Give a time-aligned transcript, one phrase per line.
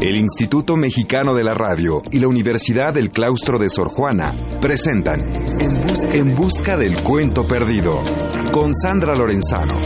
[0.00, 5.20] El Instituto Mexicano de la Radio y la Universidad del Claustro de Sor Juana presentan
[5.60, 8.02] En, en Busca del Cuento Perdido
[8.50, 9.78] con Sandra Lorenzano.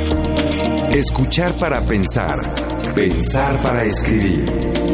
[0.91, 2.39] Escuchar para pensar,
[2.95, 4.94] pensar para escribir.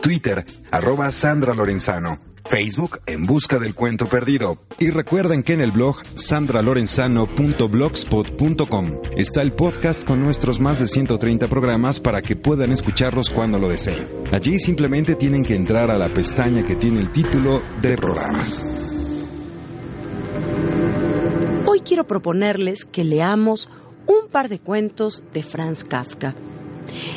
[0.00, 2.33] Twitter arroba Sandra Lorenzano.
[2.44, 4.58] Facebook en busca del cuento perdido.
[4.78, 11.48] Y recuerden que en el blog sandralorenzano.blogspot.com está el podcast con nuestros más de 130
[11.48, 14.08] programas para que puedan escucharlos cuando lo deseen.
[14.32, 18.82] Allí simplemente tienen que entrar a la pestaña que tiene el título de programas.
[21.66, 23.70] Hoy quiero proponerles que leamos
[24.06, 26.34] un par de cuentos de Franz Kafka.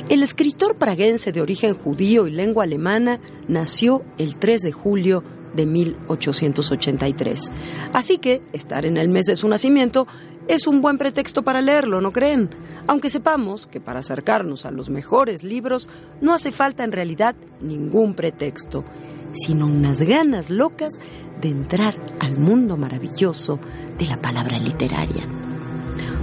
[0.10, 5.24] El escritor praguense de origen judío y lengua alemana nació el 3 de julio
[5.56, 7.52] de 1883.
[7.94, 10.08] Así que estar en el mes de su nacimiento
[10.48, 12.50] es un buen pretexto para leerlo, ¿no creen?
[12.88, 15.90] Aunque sepamos que para acercarnos a los mejores libros
[16.22, 18.86] no hace falta en realidad ningún pretexto,
[19.34, 21.00] sino unas ganas locas
[21.42, 23.60] de entrar al mundo maravilloso
[24.00, 25.24] de la palabra literaria.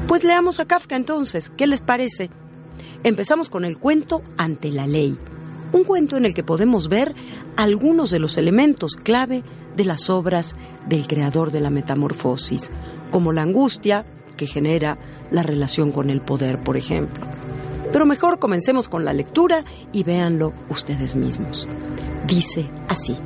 [0.08, 2.30] Pues leamos a Kafka entonces, ¿qué les parece?
[3.02, 5.18] Empezamos con el cuento Ante la Ley,
[5.72, 7.14] un cuento en el que podemos ver
[7.56, 9.42] algunos de los elementos clave
[9.76, 10.54] de las obras
[10.88, 12.70] del creador de la metamorfosis,
[13.10, 14.98] como la angustia que genera
[15.30, 17.24] la relación con el poder, por ejemplo.
[17.92, 21.68] Pero mejor comencemos con la lectura y véanlo ustedes mismos.
[22.26, 23.16] Dice así.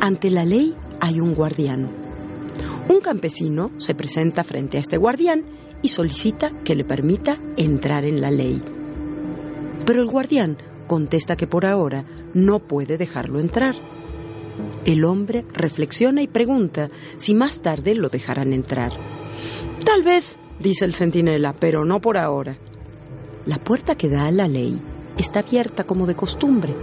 [0.00, 1.88] Ante la ley hay un guardián.
[2.88, 5.44] Un campesino se presenta frente a este guardián
[5.82, 8.62] y solicita que le permita entrar en la ley.
[9.84, 13.74] Pero el guardián contesta que por ahora no puede dejarlo entrar.
[14.84, 18.92] El hombre reflexiona y pregunta si más tarde lo dejarán entrar.
[19.84, 22.56] Tal vez, dice el centinela, pero no por ahora.
[23.46, 24.80] La puerta que da a la ley
[25.18, 26.74] está abierta como de costumbre.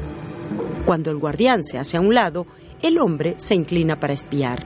[0.86, 2.48] Cuando el guardián se hace a un lado,
[2.82, 4.66] el hombre se inclina para espiar.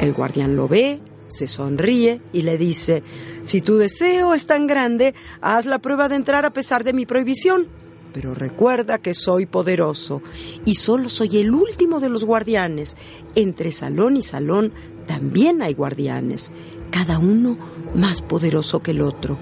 [0.00, 3.02] El guardián lo ve, se sonríe y le dice,
[3.44, 7.06] si tu deseo es tan grande, haz la prueba de entrar a pesar de mi
[7.06, 7.66] prohibición.
[8.12, 10.22] Pero recuerda que soy poderoso
[10.64, 12.96] y solo soy el último de los guardianes.
[13.34, 14.72] Entre salón y salón
[15.06, 16.52] también hay guardianes,
[16.90, 17.58] cada uno
[17.94, 19.36] más poderoso que el otro.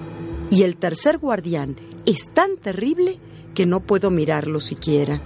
[0.49, 1.75] Y el tercer guardián
[2.05, 3.19] es tan terrible
[3.53, 5.21] que no puedo mirarlo siquiera.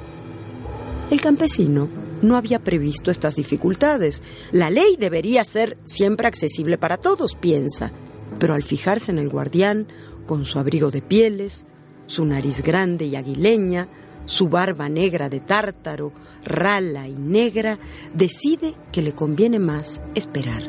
[1.09, 1.87] El campesino
[2.21, 4.23] no había previsto estas dificultades.
[4.51, 7.91] La ley debería ser siempre accesible para todos, piensa.
[8.39, 9.87] Pero al fijarse en el guardián,
[10.25, 11.65] con su abrigo de pieles,
[12.07, 13.87] su nariz grande y aguileña,
[14.25, 16.11] su barba negra de tártaro,
[16.43, 17.77] rala y negra,
[18.13, 20.63] decide que le conviene más esperar.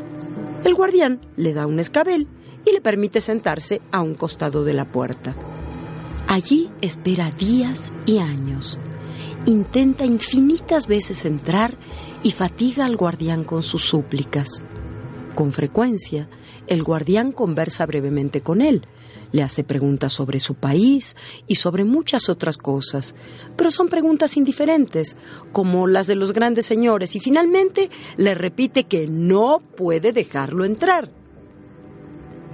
[0.65, 2.29] El guardián le da un escabel
[2.65, 5.35] y le permite sentarse a un costado de la puerta.
[6.29, 8.79] Allí espera días y años
[9.47, 11.77] intenta infinitas veces entrar
[12.23, 14.61] y fatiga al guardián con sus súplicas.
[15.35, 16.29] Con frecuencia,
[16.67, 18.83] el guardián conversa brevemente con él,
[19.33, 21.17] le hace preguntas sobre su país
[21.47, 23.15] y sobre muchas otras cosas,
[23.57, 25.17] pero son preguntas indiferentes,
[25.53, 31.11] como las de los grandes señores, y finalmente le repite que no puede dejarlo entrar.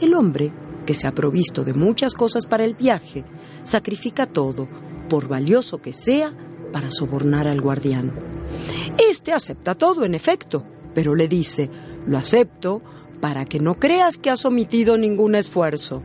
[0.00, 0.52] El hombre,
[0.84, 3.24] que se ha provisto de muchas cosas para el viaje,
[3.62, 4.68] sacrifica todo,
[5.08, 6.34] por valioso que sea,
[6.74, 8.10] para sobornar al guardián.
[8.98, 11.70] Este acepta todo, en efecto, pero le dice,
[12.08, 12.82] lo acepto
[13.20, 16.02] para que no creas que has omitido ningún esfuerzo.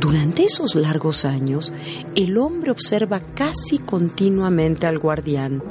[0.00, 1.70] Durante esos largos años,
[2.16, 5.62] el hombre observa casi continuamente al guardián.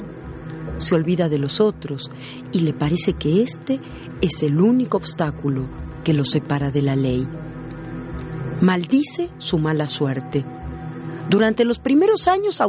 [0.78, 2.12] Se olvida de los otros
[2.52, 3.80] y le parece que este
[4.20, 5.62] es el único obstáculo
[6.04, 7.26] que lo separa de la ley.
[8.60, 10.44] Maldice su mala suerte
[11.28, 12.60] durante los primeros años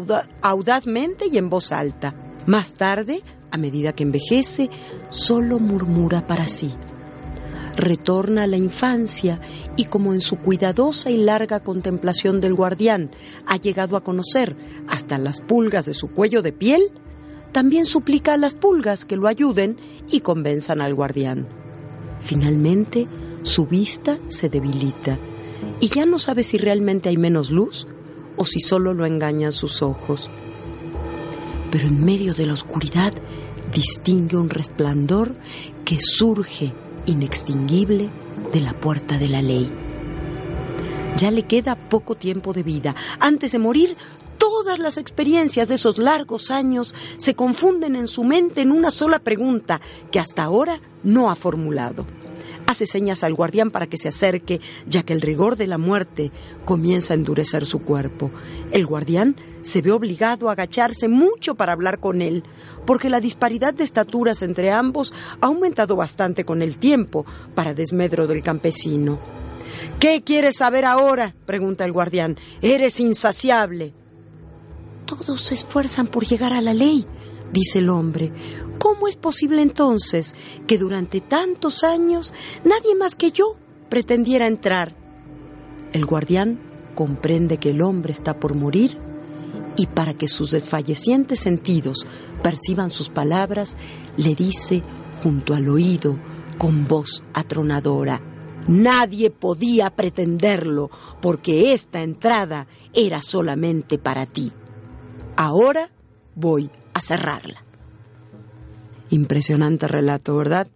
[0.41, 2.15] audazmente y en voz alta.
[2.45, 3.21] Más tarde,
[3.51, 4.69] a medida que envejece,
[5.09, 6.73] solo murmura para sí.
[7.75, 9.41] Retorna a la infancia
[9.75, 13.11] y como en su cuidadosa y larga contemplación del guardián
[13.45, 14.55] ha llegado a conocer
[14.87, 16.91] hasta las pulgas de su cuello de piel,
[17.51, 19.77] también suplica a las pulgas que lo ayuden
[20.09, 21.47] y convenzan al guardián.
[22.21, 23.07] Finalmente,
[23.43, 25.17] su vista se debilita
[25.81, 27.87] y ya no sabe si realmente hay menos luz
[28.37, 30.29] o si solo lo engañan sus ojos.
[31.71, 33.13] Pero en medio de la oscuridad
[33.73, 35.33] distingue un resplandor
[35.83, 36.73] que surge
[37.05, 38.09] inextinguible
[38.53, 39.71] de la puerta de la ley.
[41.17, 42.95] Ya le queda poco tiempo de vida.
[43.19, 43.95] Antes de morir,
[44.37, 49.19] todas las experiencias de esos largos años se confunden en su mente en una sola
[49.19, 52.05] pregunta que hasta ahora no ha formulado
[52.67, 56.31] hace señas al guardián para que se acerque, ya que el rigor de la muerte
[56.65, 58.31] comienza a endurecer su cuerpo.
[58.71, 62.43] El guardián se ve obligado a agacharse mucho para hablar con él,
[62.85, 68.27] porque la disparidad de estaturas entre ambos ha aumentado bastante con el tiempo, para desmedro
[68.27, 69.19] del campesino.
[69.99, 71.33] ¿Qué quieres saber ahora?
[71.45, 72.37] pregunta el guardián.
[72.61, 73.93] Eres insaciable.
[75.05, 77.05] Todos se esfuerzan por llegar a la ley,
[77.51, 78.31] dice el hombre.
[78.85, 80.35] ¿Cómo es posible entonces
[80.67, 83.57] que durante tantos años nadie más que yo
[83.89, 84.95] pretendiera entrar?
[85.91, 86.59] El guardián
[86.93, 88.95] comprende que el hombre está por morir
[89.75, 92.05] y para que sus desfallecientes sentidos
[92.43, 93.75] perciban sus palabras,
[94.17, 94.83] le dice
[95.23, 96.19] junto al oído
[96.59, 98.21] con voz atronadora,
[98.67, 100.91] Nadie podía pretenderlo
[101.23, 104.51] porque esta entrada era solamente para ti.
[105.35, 105.89] Ahora
[106.35, 107.64] voy a cerrarla.
[109.15, 110.67] Impresionante relato, ¿verdad?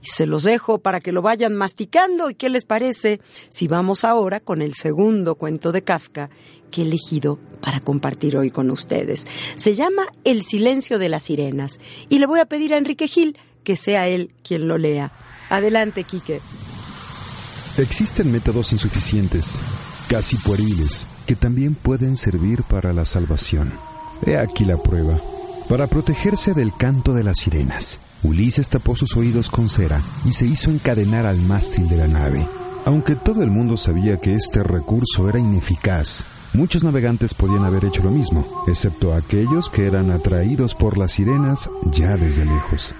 [0.00, 4.40] Se los dejo para que lo vayan masticando y qué les parece si vamos ahora
[4.40, 6.30] con el segundo cuento de Kafka
[6.72, 9.28] que he elegido para compartir hoy con ustedes.
[9.54, 13.38] Se llama El silencio de las sirenas y le voy a pedir a Enrique Gil
[13.62, 15.12] que sea él quien lo lea.
[15.48, 16.40] Adelante, Quique.
[17.78, 19.60] Existen métodos insuficientes,
[20.08, 23.72] casi pueriles, que también pueden servir para la salvación.
[24.26, 25.20] He aquí la prueba.
[25.68, 30.46] Para protegerse del canto de las sirenas, Ulises tapó sus oídos con cera y se
[30.46, 32.46] hizo encadenar al mástil de la nave.
[32.84, 38.02] Aunque todo el mundo sabía que este recurso era ineficaz, muchos navegantes podían haber hecho
[38.02, 42.94] lo mismo, excepto aquellos que eran atraídos por las sirenas ya desde lejos.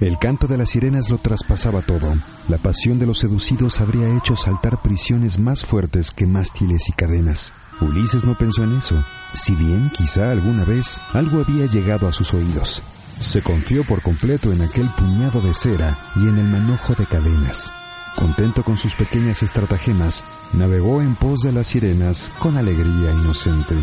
[0.00, 2.14] El canto de las sirenas lo traspasaba todo.
[2.48, 7.52] La pasión de los seducidos habría hecho saltar prisiones más fuertes que mástiles y cadenas.
[7.80, 8.94] Ulises no pensó en eso,
[9.34, 12.82] si bien quizá alguna vez algo había llegado a sus oídos.
[13.20, 17.72] Se confió por completo en aquel puñado de cera y en el manojo de cadenas.
[18.16, 23.76] Contento con sus pequeñas estratagemas, navegó en pos de las sirenas con alegría inocente.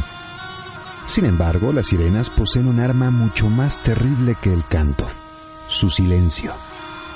[1.05, 5.07] Sin embargo, las sirenas poseen un arma mucho más terrible que el canto,
[5.67, 6.53] su silencio.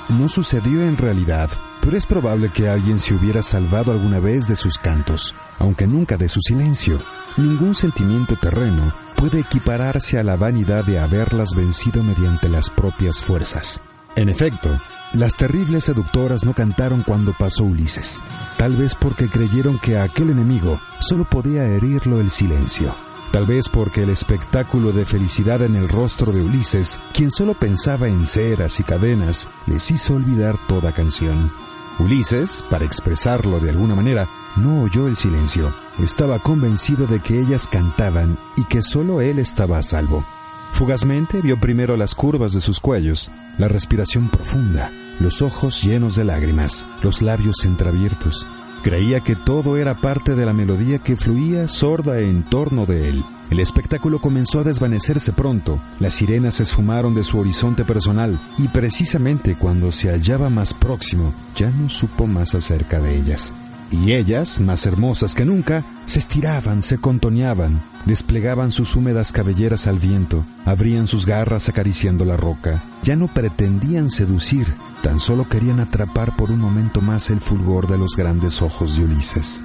[0.08, 1.50] no sucedió en realidad,
[1.82, 6.16] pero es probable que alguien se hubiera salvado alguna vez de sus cantos, aunque nunca
[6.16, 7.00] de su silencio.
[7.36, 13.80] Ningún sentimiento terreno puede equipararse a la vanidad de haberlas vencido mediante las propias fuerzas.
[14.16, 14.68] En efecto,
[15.12, 18.20] las terribles seductoras no cantaron cuando pasó Ulises,
[18.56, 22.94] tal vez porque creyeron que a aquel enemigo solo podía herirlo el silencio.
[23.30, 28.08] Tal vez porque el espectáculo de felicidad en el rostro de Ulises, quien solo pensaba
[28.08, 31.52] en ceras y cadenas, les hizo olvidar toda canción.
[32.00, 34.26] Ulises, para expresarlo de alguna manera,
[34.56, 35.72] no oyó el silencio.
[35.98, 40.24] Estaba convencido de que ellas cantaban y que solo él estaba a salvo.
[40.72, 46.24] Fugazmente vio primero las curvas de sus cuellos, la respiración profunda, los ojos llenos de
[46.24, 48.46] lágrimas, los labios entreabiertos.
[48.82, 53.22] Creía que todo era parte de la melodía que fluía sorda en torno de él.
[53.50, 58.68] El espectáculo comenzó a desvanecerse pronto, las sirenas se esfumaron de su horizonte personal y
[58.68, 63.52] precisamente cuando se hallaba más próximo ya no supo más acerca de ellas
[63.90, 69.98] y ellas, más hermosas que nunca, se estiraban, se contoneaban, desplegaban sus húmedas cabelleras al
[69.98, 72.82] viento, abrían sus garras acariciando la roca.
[73.02, 77.98] Ya no pretendían seducir, tan solo querían atrapar por un momento más el fulgor de
[77.98, 79.62] los grandes ojos de Ulises.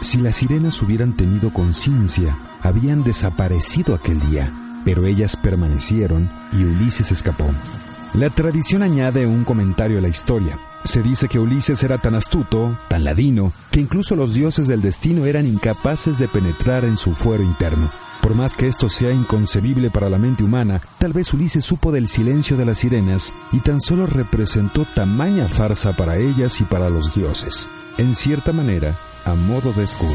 [0.00, 4.50] Si las sirenas hubieran tenido conciencia, habían desaparecido aquel día,
[4.84, 7.46] pero ellas permanecieron y Ulises escapó.
[8.14, 10.58] La tradición añade un comentario a la historia.
[10.84, 15.26] Se dice que Ulises era tan astuto, tan ladino, que incluso los dioses del destino
[15.26, 17.90] eran incapaces de penetrar en su fuero interno.
[18.22, 22.08] Por más que esto sea inconcebible para la mente humana, tal vez Ulises supo del
[22.08, 27.14] silencio de las sirenas y tan solo representó tamaña farsa para ellas y para los
[27.14, 27.68] dioses,
[27.98, 28.94] en cierta manera,
[29.24, 30.10] a modo de escudo.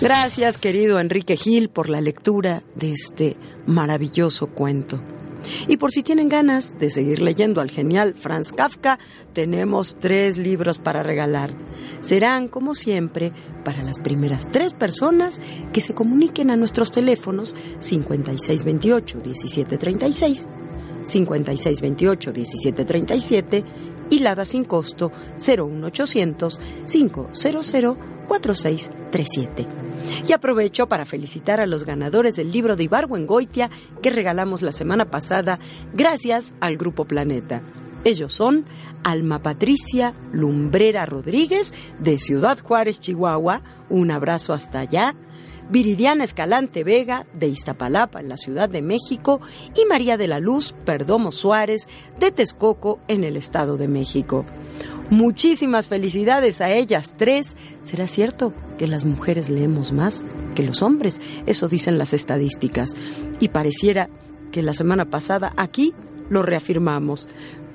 [0.00, 5.00] Gracias, querido Enrique Gil, por la lectura de este maravilloso cuento.
[5.68, 8.98] Y por si tienen ganas de seguir leyendo al genial Franz Kafka,
[9.32, 11.52] tenemos tres libros para regalar.
[12.00, 13.32] Serán, como siempre,
[13.64, 20.46] para las primeras tres personas que se comuniquen a nuestros teléfonos 5628-1736,
[21.04, 23.64] 5628-1737
[24.10, 27.96] y Lada sin costo 01800 500
[28.26, 29.83] 4637.
[30.26, 33.70] Y aprovecho para felicitar a los ganadores del libro de Goitia
[34.02, 35.58] que regalamos la semana pasada
[35.92, 37.62] gracias al Grupo Planeta.
[38.04, 38.66] Ellos son
[39.02, 43.62] Alma Patricia Lumbrera Rodríguez de Ciudad Juárez, Chihuahua.
[43.88, 45.14] Un abrazo hasta allá.
[45.70, 49.40] Viridiana Escalante Vega de Iztapalapa en la Ciudad de México
[49.74, 51.88] y María de la Luz Perdomo Suárez
[52.20, 54.44] de Texcoco en el Estado de México.
[55.10, 57.56] Muchísimas felicidades a ellas tres.
[57.82, 60.22] ¿Será cierto que las mujeres leemos más
[60.54, 61.20] que los hombres?
[61.46, 62.94] Eso dicen las estadísticas.
[63.38, 64.08] Y pareciera
[64.50, 65.94] que la semana pasada aquí
[66.30, 67.28] lo reafirmamos.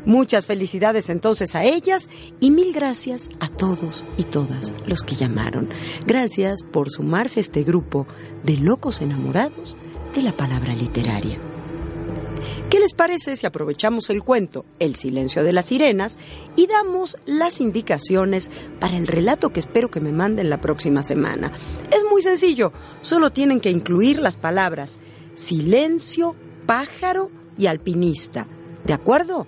[0.06, 2.10] Muchas felicidades entonces a ellas
[2.40, 5.70] y mil gracias a todos y todas los que llamaron.
[6.08, 8.08] Gracias por sumarse a este grupo
[8.44, 9.78] de locos enamorados
[10.16, 11.38] de la palabra literaria.
[12.70, 16.20] ¿Qué les parece si aprovechamos el cuento El silencio de las sirenas
[16.56, 21.52] y damos las indicaciones para el relato que espero que me manden la próxima semana?
[21.92, 22.72] Es muy sencillo,
[23.02, 25.00] solo tienen que incluir las palabras
[25.34, 26.36] silencio,
[26.68, 28.46] pájaro y alpinista.
[28.86, 29.48] ¿De acuerdo?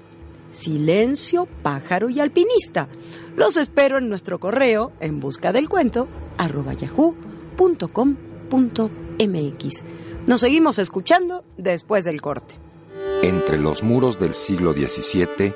[0.52, 2.88] Silencio, pájaro y alpinista.
[3.36, 6.08] Los espero en nuestro correo en busca del cuento
[6.40, 7.84] arroba yahoo.com.mx.
[10.26, 12.71] Nos seguimos escuchando después del corte
[13.22, 15.54] entre los muros del siglo XVII,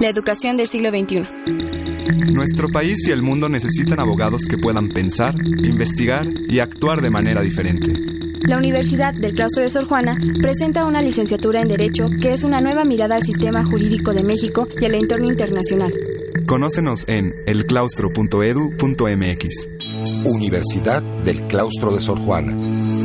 [0.00, 1.26] la educación del siglo XXI.
[2.32, 7.42] Nuestro país y el mundo necesitan abogados que puedan pensar, investigar y actuar de manera
[7.42, 7.92] diferente.
[8.42, 12.60] La Universidad del Claustro de Sor Juana presenta una licenciatura en Derecho que es una
[12.60, 15.92] nueva mirada al sistema jurídico de México y al entorno internacional.
[16.46, 19.68] Conócenos en elclaustro.edu.mx.
[20.24, 22.56] Universidad del Claustro de Sor Juana.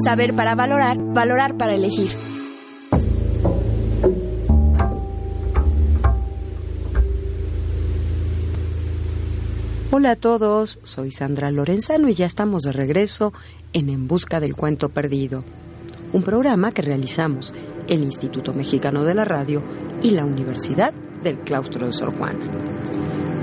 [0.04, 2.10] Saber para valorar, valorar para elegir.
[9.98, 13.32] Hola a todos, soy Sandra Lorenzano y ya estamos de regreso
[13.72, 15.46] en En Busca del Cuento Perdido,
[16.12, 17.54] un programa que realizamos
[17.88, 19.64] el Instituto Mexicano de la Radio
[20.04, 22.46] y la Universidad del Claustro de Sor Juana.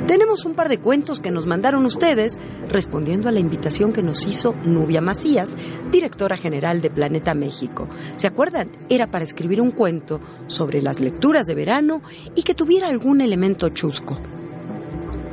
[0.06, 4.26] Tenemos un par de cuentos que nos mandaron ustedes respondiendo a la invitación que nos
[4.26, 5.56] hizo Nubia Macías,
[5.90, 7.88] directora general de Planeta México.
[8.16, 8.68] ¿Se acuerdan?
[8.90, 12.02] Era para escribir un cuento sobre las lecturas de verano
[12.34, 14.18] y que tuviera algún elemento chusco.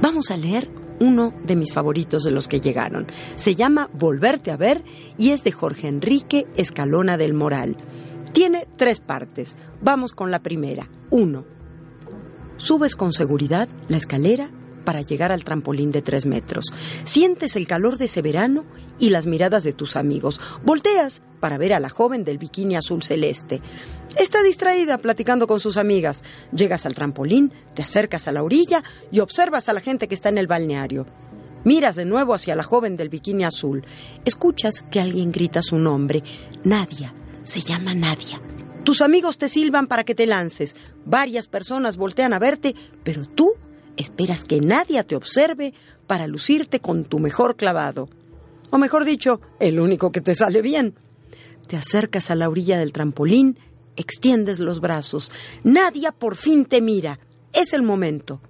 [0.01, 3.07] Vamos a leer uno de mis favoritos de los que llegaron.
[3.35, 4.83] Se llama Volverte a ver
[5.17, 7.77] y es de Jorge Enrique Escalona del Moral.
[8.31, 9.55] Tiene tres partes.
[9.81, 10.89] Vamos con la primera.
[11.09, 11.45] Uno.
[12.57, 14.49] Subes con seguridad la escalera
[14.83, 16.65] para llegar al trampolín de tres metros.
[17.03, 18.65] Sientes el calor de ese verano
[18.99, 20.39] y las miradas de tus amigos.
[20.63, 23.61] Volteas para ver a la joven del bikini azul celeste.
[24.17, 26.23] Está distraída platicando con sus amigas.
[26.51, 30.29] Llegas al trampolín, te acercas a la orilla y observas a la gente que está
[30.29, 31.05] en el balneario.
[31.63, 33.85] Miras de nuevo hacia la joven del bikini azul.
[34.25, 36.23] Escuchas que alguien grita su nombre.
[36.63, 37.13] Nadia.
[37.43, 38.41] Se llama Nadia.
[38.83, 40.75] Tus amigos te silban para que te lances.
[41.05, 43.53] Varias personas voltean a verte, pero tú
[43.97, 45.73] esperas que nadie te observe
[46.07, 48.09] para lucirte con tu mejor clavado.
[48.69, 50.95] O mejor dicho, el único que te sale bien.
[51.67, 53.57] Te acercas a la orilla del trampolín,
[53.95, 55.31] extiendes los brazos.
[55.63, 57.19] Nadia por fin te mira.
[57.53, 58.41] Es el momento.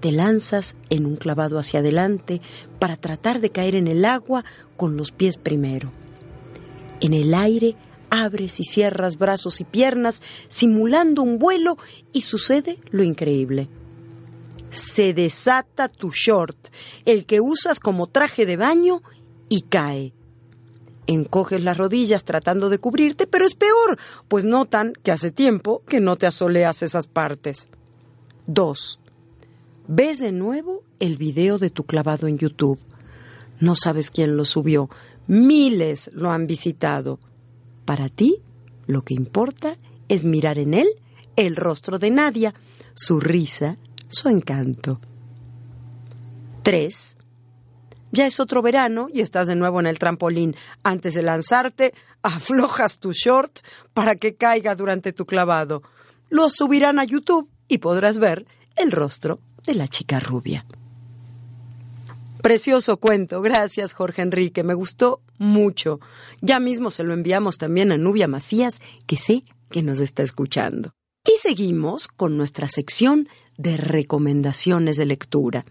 [0.00, 2.40] Te lanzas en un clavado hacia adelante
[2.78, 4.44] para tratar de caer en el agua
[4.76, 5.92] con los pies primero.
[7.00, 7.76] En el aire
[8.10, 11.76] abres y cierras brazos y piernas simulando un vuelo
[12.12, 13.68] y sucede lo increíble.
[14.70, 16.68] Se desata tu short,
[17.04, 19.02] el que usas como traje de baño,
[19.50, 20.14] y cae.
[21.06, 26.00] Encoges las rodillas tratando de cubrirte, pero es peor, pues notan que hace tiempo que
[26.00, 27.66] no te asoleas esas partes.
[28.46, 28.98] 2.
[29.88, 32.78] Ves de nuevo el video de tu clavado en YouTube.
[33.58, 34.88] No sabes quién lo subió.
[35.26, 37.18] Miles lo han visitado.
[37.84, 38.40] Para ti,
[38.86, 39.76] lo que importa
[40.08, 40.88] es mirar en él
[41.34, 42.54] el rostro de Nadia,
[42.94, 43.78] su risa,
[44.08, 45.00] su encanto.
[46.62, 47.16] 3.
[48.12, 50.56] Ya es otro verano y estás de nuevo en el trampolín.
[50.82, 53.60] Antes de lanzarte, aflojas tu short
[53.94, 55.82] para que caiga durante tu clavado.
[56.28, 60.66] Lo subirán a YouTube y podrás ver el rostro de la chica rubia.
[62.42, 66.00] Precioso cuento, gracias Jorge Enrique, me gustó mucho.
[66.40, 70.92] Ya mismo se lo enviamos también a Nubia Macías, que sé que nos está escuchando.
[71.26, 75.66] Y seguimos con nuestra sección de recomendaciones de lectura.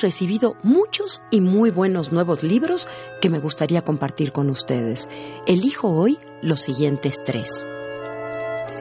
[0.00, 2.86] Recibido muchos y muy buenos nuevos libros
[3.20, 5.08] que me gustaría compartir con ustedes.
[5.46, 7.66] Elijo hoy los siguientes tres.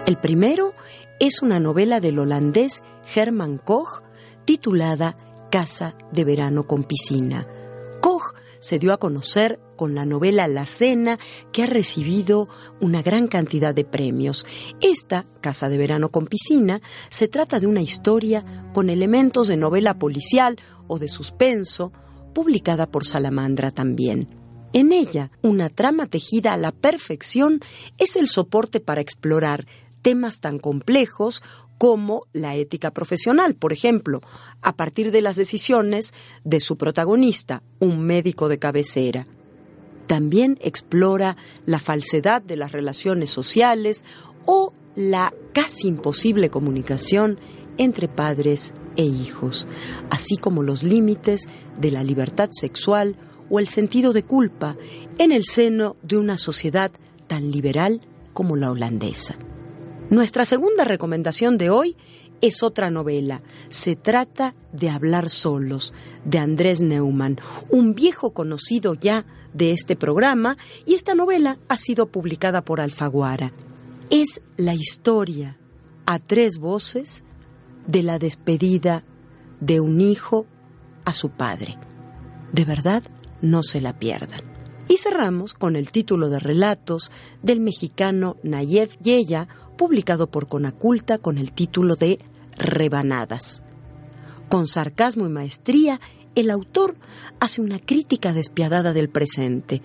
[0.06, 0.76] El primero
[1.20, 2.84] es una novela del holandés
[3.16, 4.04] Herman Koch
[4.46, 5.18] titulada
[5.50, 7.48] Casa de Verano con Piscina.
[8.00, 11.20] Koch se dio a conocer con la novela La Cena,
[11.52, 12.50] que ha recibido
[12.80, 14.46] una gran cantidad de premios.
[14.82, 20.00] Esta, Casa de Verano con Piscina, se trata de una historia con elementos de novela
[20.00, 21.92] policial o de suspenso,
[22.34, 24.30] publicada por Salamandra también.
[24.74, 27.62] En ella, una trama tejida a la perfección
[27.98, 29.66] es el soporte para explorar
[30.02, 31.42] temas tan complejos
[31.78, 34.22] como la ética profesional, por ejemplo,
[34.62, 39.28] a partir de las decisiones de su protagonista, un médico de cabecera.
[40.08, 44.06] También explora la falsedad de las relaciones sociales
[44.46, 47.40] o la casi imposible comunicación
[47.78, 49.68] entre padres e hijos,
[50.10, 51.48] así como los límites
[51.80, 53.16] de la libertad sexual
[53.50, 54.76] o el sentido de culpa
[55.18, 56.92] en el seno de una sociedad
[57.28, 58.02] tan liberal
[58.34, 59.36] como la holandesa.
[60.10, 61.98] Nuestra segunda recomendación de hoy
[62.42, 63.42] es otra novela.
[63.70, 70.58] Se trata de Hablar Solos, de Andrés Neumann, un viejo conocido ya de este programa,
[70.86, 73.54] y esta novela ha sido publicada por Alfaguara.
[74.10, 75.58] Es la historia
[76.06, 77.24] a tres voces
[77.88, 79.04] de la despedida
[79.60, 80.46] de un hijo
[81.06, 81.78] a su padre.
[82.52, 83.04] De verdad,
[83.42, 84.42] no se la pierdan.
[84.88, 89.48] Y cerramos con el título de relatos del mexicano Nayef Yeya,
[89.78, 92.20] publicado por Conaculta con el título de
[92.58, 93.64] Rebanadas.
[94.50, 96.00] Con sarcasmo y maestría,
[96.36, 96.96] el autor
[97.40, 99.82] hace una crítica despiadada del presente.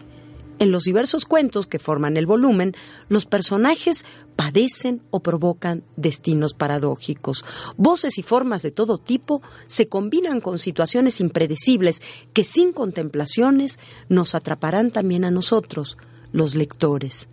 [0.59, 2.75] En los diversos cuentos que forman el volumen,
[3.09, 4.05] los personajes
[4.42, 7.44] padecen o provocan destinos paradójicos.
[7.76, 12.02] Voces y formas de todo tipo se combinan con situaciones impredecibles
[12.33, 13.78] que sin contemplaciones
[14.09, 15.96] nos atraparán también a nosotros,
[16.33, 17.28] los lectores.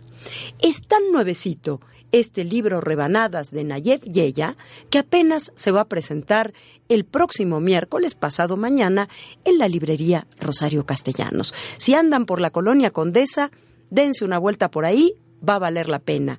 [0.60, 1.80] Es tan nuevecito
[2.12, 4.56] este libro Rebanadas de Nayef Yeya,
[4.88, 6.54] que apenas se va a presentar
[6.88, 9.08] el próximo miércoles pasado mañana
[9.44, 11.54] en la librería Rosario Castellanos.
[11.76, 13.50] Si andan por la colonia Condesa,
[13.90, 15.14] dense una vuelta por ahí,
[15.46, 16.38] va a valer la pena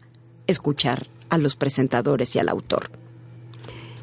[0.52, 2.92] escuchar a los presentadores y al autor.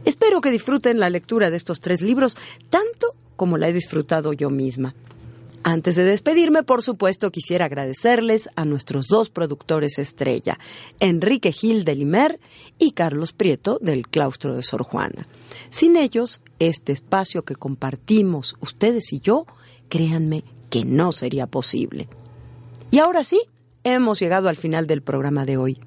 [0.05, 2.37] Espero que disfruten la lectura de estos tres libros
[2.71, 4.95] tanto como la he disfrutado yo misma.
[5.63, 10.59] Antes de despedirme, por supuesto, quisiera agradecerles a nuestros dos productores estrella,
[10.99, 12.41] Enrique Gil de Limer
[12.79, 15.27] y Carlos Prieto del Claustro de Sor Juana.
[15.69, 19.47] Sin ellos, este espacio que compartimos ustedes y yo,
[19.89, 22.09] créanme que no sería posible.
[22.91, 23.43] Y ahora sí,
[23.85, 25.81] hemos llegado al final del programa de hoy.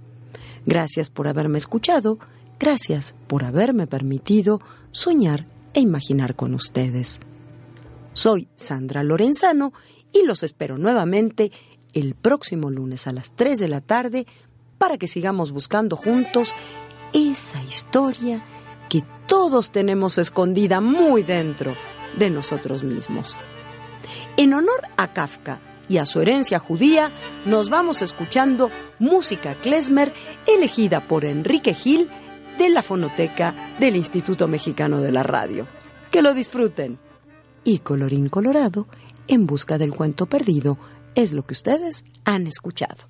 [0.65, 2.19] Gracias por haberme escuchado,
[2.59, 7.19] gracias por haberme permitido soñar e imaginar con ustedes.
[8.13, 9.73] Soy Sandra Lorenzano
[10.11, 11.51] y los espero nuevamente
[11.93, 14.27] el próximo lunes a las 3 de la tarde
[14.77, 16.53] para que sigamos buscando juntos
[17.13, 18.43] esa historia
[18.89, 21.73] que todos tenemos escondida muy dentro
[22.17, 23.37] de nosotros mismos.
[24.37, 25.59] En honor a Kafka
[25.91, 27.11] y a su herencia judía,
[27.45, 30.13] nos vamos escuchando música klezmer
[30.47, 32.09] elegida por Enrique Gil
[32.57, 35.67] de la fonoteca del Instituto Mexicano de la Radio.
[36.09, 36.97] Que lo disfruten.
[37.65, 38.87] Y colorín colorado,
[39.27, 40.77] en busca del cuento perdido,
[41.13, 43.05] es lo que ustedes han escuchado.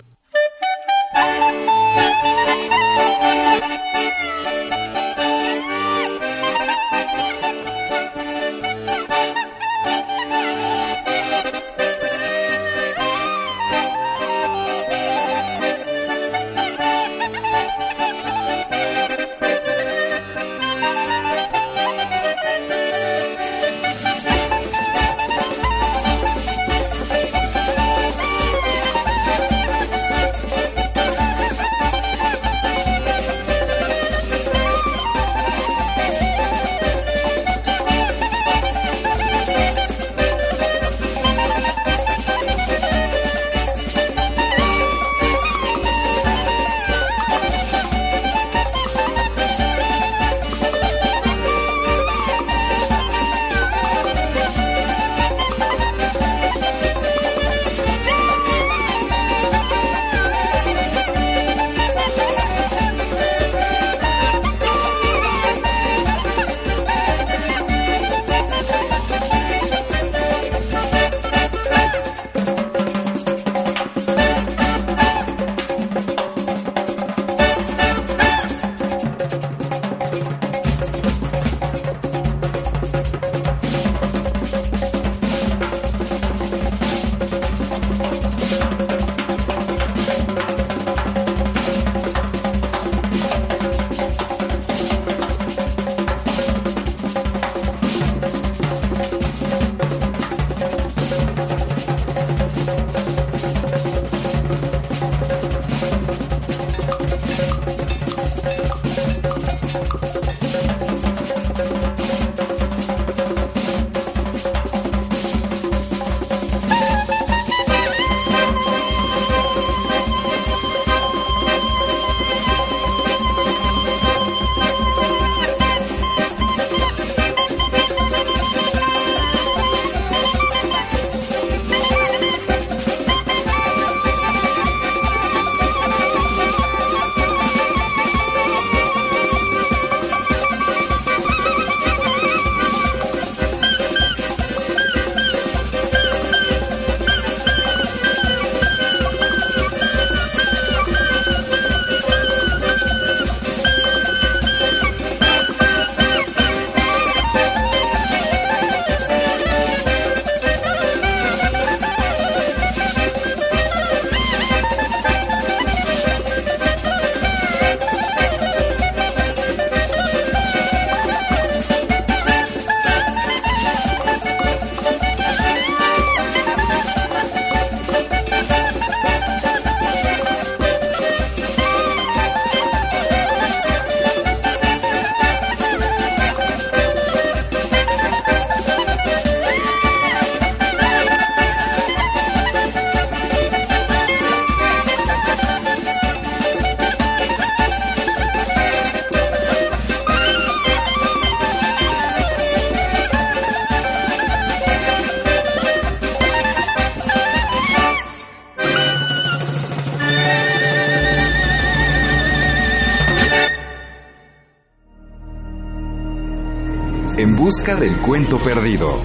[217.62, 219.00] Busca del cuento perdido.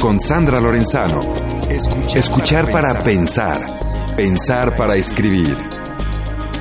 [0.00, 1.20] Con Sandra Lorenzano.
[2.14, 4.16] Escuchar, para pensar.
[4.16, 5.54] Pensar para escribir.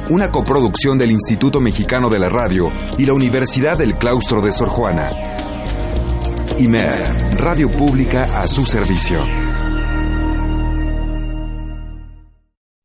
[0.10, 4.67] Una coproducción del Instituto Mexicano de la Radio y la Universidad del Claustro de Sor
[4.67, 5.12] Juana.
[6.58, 9.25] IMER, Radio Pública a su servicio.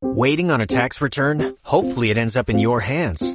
[0.01, 1.57] Waiting on a tax return?
[1.65, 3.35] Hopefully it ends up in your hands.